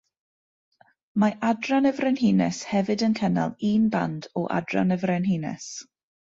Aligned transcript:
Mae 1.23 1.35
Adran 1.49 1.89
y 1.89 1.91
Frenhines 1.99 2.63
hefyd 2.71 3.05
yn 3.11 3.15
cynnal 3.21 3.55
un 3.73 3.87
band 3.99 4.29
o 4.43 4.47
Adran 4.59 4.99
y 4.99 5.01
Frenhines. 5.07 5.73